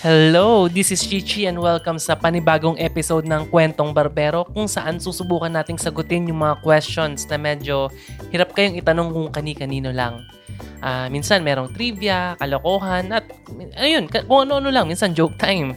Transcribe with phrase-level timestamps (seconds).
[0.00, 5.52] Hello, this is Chichi and welcome sa panibagong episode ng Kwentong Barbero kung saan susubukan
[5.52, 7.92] nating sagutin yung mga questions na medyo
[8.32, 10.24] hirap kayong itanong kung kani-kanino lang.
[10.80, 13.28] Uh, minsan merong trivia, kalokohan, at
[13.76, 15.76] ayun, kung ano-ano lang, minsan joke time.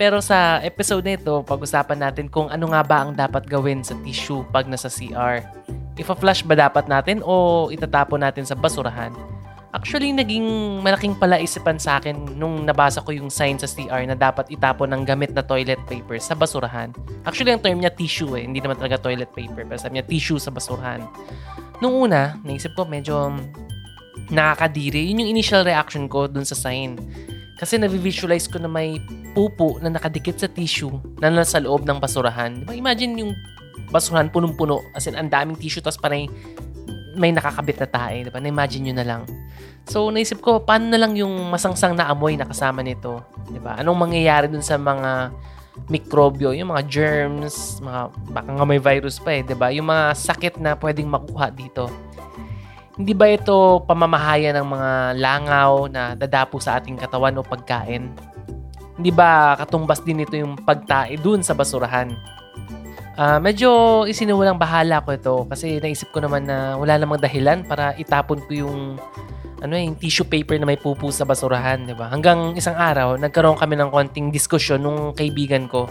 [0.00, 3.92] Pero sa episode na ito, pag-usapan natin kung ano nga ba ang dapat gawin sa
[4.00, 5.44] tissue pag nasa CR.
[5.92, 9.37] Ipa-flush ba dapat natin o itatapon natin sa basurahan?
[9.68, 14.48] Actually, naging malaking palaisipan sa akin nung nabasa ko yung sign sa CR na dapat
[14.48, 16.88] itapon ng gamit na toilet paper sa basurahan.
[17.28, 18.48] Actually, ang term niya tissue eh.
[18.48, 19.68] Hindi naman talaga toilet paper.
[19.68, 21.04] Pero sabi niya tissue sa basurahan.
[21.84, 23.36] Nung una, naisip ko medyo
[24.32, 25.04] nakakadiri.
[25.12, 26.96] Yun yung initial reaction ko dun sa sign.
[27.60, 28.96] Kasi na-visualize ko na may
[29.36, 32.64] pupo na nakadikit sa tissue na nasa loob ng basurahan.
[32.64, 32.72] Diba?
[32.72, 33.32] Imagine yung
[33.92, 34.80] basurahan punong-puno.
[34.96, 36.24] As in, ang daming tissue tapos parang
[37.18, 38.16] may nakakabit na tae.
[38.24, 38.40] Diba?
[38.40, 39.22] Na-imagine nyo na lang.
[39.88, 43.24] So, naisip ko, paano na lang yung masangsang na amoy na kasama nito?
[43.48, 43.80] Di ba?
[43.80, 45.32] Anong mangyayari dun sa mga
[45.88, 49.72] mikrobyo, yung mga germs, mga, baka nga may virus pa eh, di ba?
[49.72, 51.88] Yung mga sakit na pwedeng makuha dito.
[52.98, 54.90] Hindi ba ito pamamahaya ng mga
[55.22, 58.10] langaw na dadapo sa ating katawan o pagkain?
[58.98, 62.10] Hindi ba katumbas din ito yung pagtae dun sa basurahan?
[63.14, 63.70] Uh, medyo
[64.06, 68.52] isinuwalang bahala ko ito kasi naisip ko naman na wala namang dahilan para itapon ko
[68.66, 68.78] yung
[69.58, 72.06] ano eh, tissue paper na may pupu sa basurahan, di ba?
[72.10, 75.90] Hanggang isang araw, nagkaroon kami ng konting diskusyon nung kaibigan ko.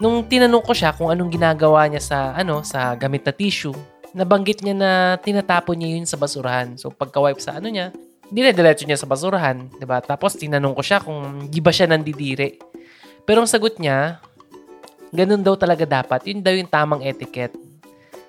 [0.00, 3.76] Nung tinanong ko siya kung anong ginagawa niya sa ano sa gamit na tissue,
[4.16, 6.74] nabanggit niya na tinatapon niya yun sa basurahan.
[6.80, 7.94] So pagka-wipe sa ano niya,
[8.32, 10.00] dinediretso niya sa basurahan, 'di ba?
[10.00, 12.58] Tapos tinanong ko siya kung di ba siya nandidiri.
[13.24, 14.18] Pero ang sagot niya,
[15.12, 16.26] ganun daw talaga dapat.
[16.26, 17.54] Yun daw yung tamang etiquette.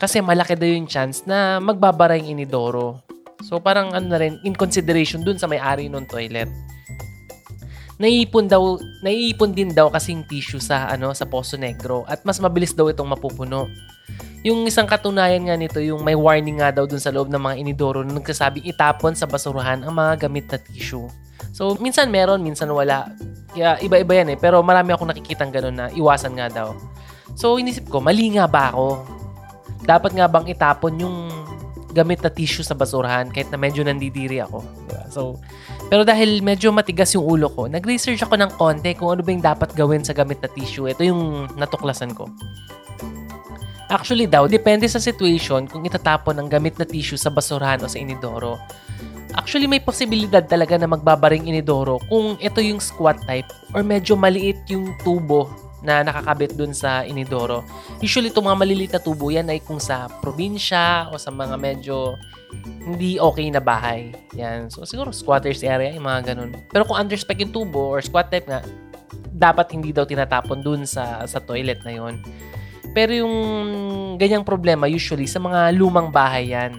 [0.00, 3.09] Kasi malaki daw yung chance na magbabara yung inidoro.
[3.44, 6.48] So parang ano na rin, in consideration dun sa may-ari ng toilet.
[8.00, 12.72] Naiipon daw, naiipon din daw kasing tissue sa ano sa Poso Negro at mas mabilis
[12.72, 13.68] daw itong mapupuno.
[14.40, 17.60] Yung isang katunayan nga nito, yung may warning nga daw dun sa loob ng mga
[17.60, 21.04] inidoro na nagsasabing itapon sa basurahan ang mga gamit na tissue.
[21.52, 23.12] So, minsan meron, minsan wala.
[23.52, 24.38] Kaya iba-iba yan eh.
[24.40, 26.72] Pero marami akong nakikitang ganun na iwasan nga daw.
[27.36, 29.04] So, inisip ko, mali nga ba ako?
[29.84, 31.16] Dapat nga bang itapon yung
[31.90, 34.62] gamit na tissue sa basurahan kahit na medyo nandidiri ako.
[34.86, 35.02] Diba?
[35.10, 35.38] So,
[35.90, 39.44] pero dahil medyo matigas yung ulo ko, nag-research ako ng konti kung ano ba yung
[39.44, 40.86] dapat gawin sa gamit na tissue.
[40.86, 42.30] Ito yung natuklasan ko.
[43.90, 47.98] Actually daw, depende sa situation kung itatapon ng gamit na tissue sa basurahan o sa
[47.98, 48.54] inidoro.
[49.34, 54.58] Actually, may posibilidad talaga na magbabaring inidoro kung ito yung squat type or medyo maliit
[54.70, 57.64] yung tubo na nakakabit dun sa inidoro.
[58.04, 62.16] Usually, itong mga maliliit na tubo yan ay kung sa probinsya o sa mga medyo
[62.84, 64.12] hindi okay na bahay.
[64.36, 64.68] Yan.
[64.68, 66.52] So, siguro squatters area, yung mga ganun.
[66.68, 68.60] Pero kung underspec yung tubo or squat type nga,
[69.30, 72.20] dapat hindi daw tinatapon dun sa, sa toilet na yon.
[72.90, 73.34] Pero yung
[74.18, 76.74] ganyang problema, usually, sa mga lumang bahay yan,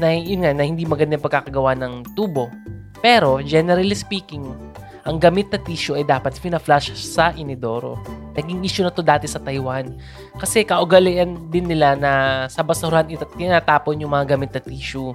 [0.00, 2.48] na yun nga, na hindi maganda yung pagkakagawa ng tubo.
[3.04, 4.48] Pero, generally speaking,
[5.04, 8.00] ang gamit na tissue ay dapat fina-flush sa inidoro.
[8.32, 9.92] Naging issue na to dati sa Taiwan.
[10.40, 12.12] Kasi kaugalian din nila na
[12.48, 15.12] sa basurahan tinatapon yung mga gamit na tissue.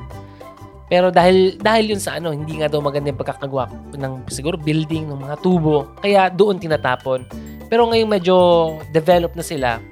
[0.87, 5.11] Pero dahil dahil yun sa ano, hindi nga daw maganda yung pagkakagawa ng siguro building
[5.11, 5.91] ng mga tubo.
[5.99, 7.27] Kaya doon tinatapon.
[7.67, 8.35] Pero ngayong medyo
[8.95, 9.83] develop na sila,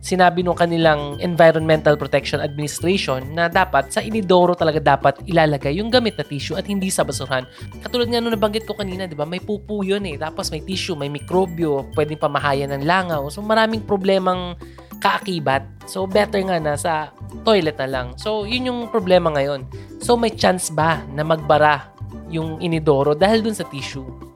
[0.00, 6.16] sinabi nung kanilang Environmental Protection Administration na dapat sa inidoro talaga dapat ilalagay yung gamit
[6.18, 7.46] na tissue at hindi sa basurahan.
[7.82, 9.26] Katulad nga nung nabanggit ko kanina, di ba?
[9.26, 10.16] May pupu yun eh.
[10.18, 13.26] Tapos may tissue, may mikrobyo, pwedeng pamahayan ng langaw.
[13.30, 14.58] So maraming problemang
[14.98, 15.64] kaakibat.
[15.86, 17.14] So better nga na sa
[17.46, 18.06] toilet na lang.
[18.18, 19.66] So yun yung problema ngayon.
[20.02, 21.94] So may chance ba na magbara
[22.28, 24.27] yung inidoro dahil dun sa tissue?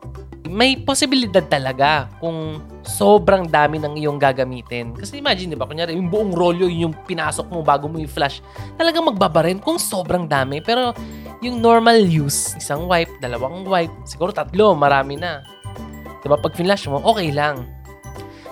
[0.53, 4.93] May posibilidad talaga kung sobrang dami ng iyong gagamitin.
[4.93, 8.45] Kasi imagine, di ba, kunyari, yung buong rolyo, yung pinasok mo bago mo yung flash,
[8.77, 10.61] talagang magbabarin kung sobrang dami.
[10.61, 10.93] Pero
[11.41, 15.41] yung normal use, isang wipe, dalawang wipe, siguro tatlo, marami na.
[16.21, 17.65] Di ba, pag flash mo, okay lang.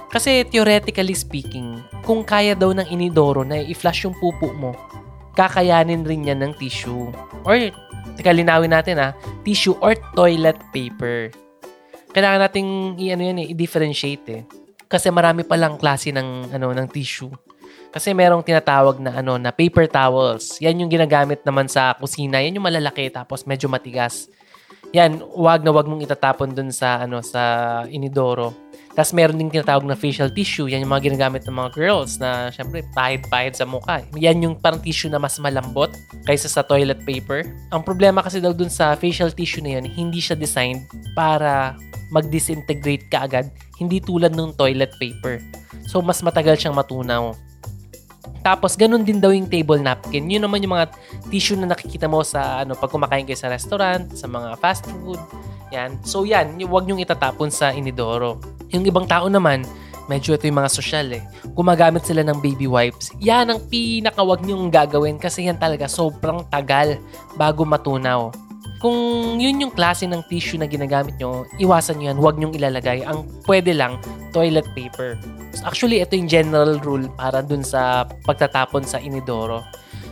[0.08, 4.72] Kasi theoretically speaking, kung kaya daw ng inidoro na i-flash yung pupo mo,
[5.36, 7.12] kakayanin rin yan ng tissue.
[7.44, 7.54] Or,
[8.16, 9.12] teka linawin natin ha,
[9.44, 11.30] tissue or toilet paper
[12.10, 14.42] kailangan nating i-ano yan eh, i-differentiate eh.
[14.90, 17.30] Kasi marami pa lang klase ng ano ng tissue.
[17.90, 20.58] Kasi merong tinatawag na ano na paper towels.
[20.62, 22.42] Yan yung ginagamit naman sa kusina.
[22.42, 24.30] Yan yung malalaki tapos medyo matigas.
[24.90, 28.50] Yan, wag na wag mong itatapon dun sa ano sa inidoro.
[28.90, 30.66] Tapos meron ding tinatawag na facial tissue.
[30.66, 34.02] Yan yung mga ginagamit ng mga girls na syempre pahid-pahid sa mukha.
[34.18, 35.94] Yan yung parang tissue na mas malambot
[36.26, 37.46] kaysa sa toilet paper.
[37.70, 40.82] Ang problema kasi daw dun sa facial tissue na yan, hindi siya designed
[41.14, 41.78] para
[42.10, 43.48] mag-disintegrate ka agad,
[43.78, 45.40] hindi tulad ng toilet paper.
[45.86, 47.34] So, mas matagal siyang matunaw.
[48.40, 50.28] Tapos, ganun din daw yung table napkin.
[50.28, 50.92] Yun naman yung mga
[51.28, 55.20] tissue na nakikita mo sa ano pag kumakain kayo sa restaurant, sa mga fast food.
[55.70, 56.00] Yan.
[56.02, 56.56] So, yan.
[56.58, 58.40] Huwag nyong itatapon sa inidoro.
[58.72, 59.62] Yung ibang tao naman,
[60.10, 61.22] medyo ito yung mga social eh.
[61.54, 63.14] Gumagamit sila ng baby wipes.
[63.22, 66.98] Yan ang pinakawag niyong gagawin kasi yan talaga sobrang tagal
[67.38, 68.34] bago matunaw.
[68.80, 68.96] Kung
[69.36, 72.18] yun yung klase ng tissue na ginagamit nyo, iwasan nyo yan.
[72.18, 73.04] Huwag nyong ilalagay.
[73.04, 74.00] Ang pwede lang,
[74.32, 75.20] toilet paper.
[75.68, 79.60] Actually, ito yung general rule para dun sa pagtatapon sa inidoro.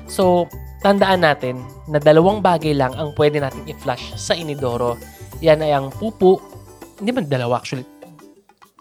[0.04, 0.44] So,
[0.84, 5.00] tandaan natin na dalawang bagay lang ang pwede natin i-flush sa inidoro.
[5.40, 6.36] Yan ay ang pupu.
[7.00, 7.88] Hindi man dalawa actually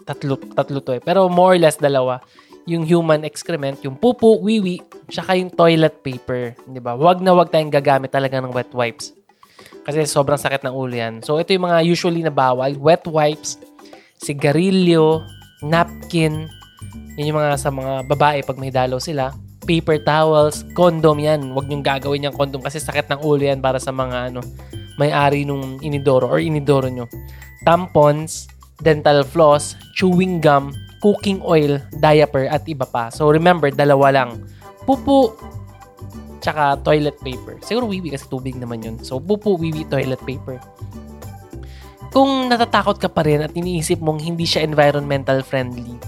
[0.08, 1.02] tatlo, tatlo to eh.
[1.04, 2.24] Pero more or less dalawa.
[2.68, 6.56] Yung human excrement, yung pupu, wiwi, tsaka yung toilet paper.
[6.68, 6.96] Di ba?
[6.96, 9.16] Wag na wag tayong gagamit talaga ng wet wipes.
[9.88, 11.24] Kasi sobrang sakit ng ulo yan.
[11.24, 12.76] So, ito yung mga usually na bawal.
[12.76, 13.56] Wet wipes,
[14.20, 15.24] sigarilyo,
[15.64, 16.44] napkin,
[17.16, 19.32] yun yung mga sa mga babae pag may dalaw sila.
[19.64, 21.56] Paper towels, condom yan.
[21.56, 24.44] Huwag niyong gagawin yung condom kasi sakit ng ulo yan para sa mga ano,
[25.00, 27.08] may-ari nung inidoro or inidoro nyo.
[27.64, 28.46] Tampons,
[28.84, 30.70] dental floss, chewing gum,
[31.02, 33.10] cooking oil, diaper, at iba pa.
[33.10, 34.46] So remember, dalawa lang.
[34.86, 35.34] Pupu,
[36.38, 37.58] tsaka toilet paper.
[37.62, 38.96] Siguro wiwi kasi tubig naman yun.
[39.02, 40.58] So pupu, wiwi, toilet paper.
[42.08, 46.00] Kung natatakot ka pa rin at iniisip mong hindi siya environmental friendly,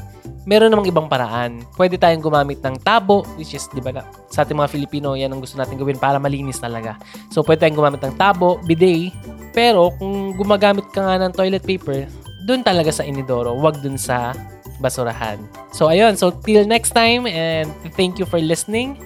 [0.48, 1.60] meron namang ibang paraan.
[1.76, 4.00] Pwede tayong gumamit ng tabo, which is, di ba,
[4.32, 6.96] sa ating mga Filipino, yan ang gusto natin gawin para malinis talaga.
[7.28, 9.12] So, pwede tayong gumamit ng tabo, bidet,
[9.52, 12.08] pero kung gumagamit ka nga ng toilet paper,
[12.48, 14.32] dun talaga sa inidoro, wag dun sa
[14.80, 15.36] basurahan.
[15.70, 18.96] So ayun, so till next time and thank you for listening.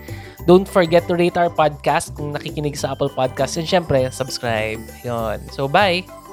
[0.44, 4.80] Don't forget to rate our podcast kung nakikinig sa Apple Podcast and syempre, subscribe.
[5.00, 5.40] Yun.
[5.52, 6.23] So bye!